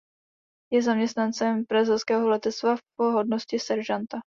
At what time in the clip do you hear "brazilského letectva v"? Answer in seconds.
1.63-2.79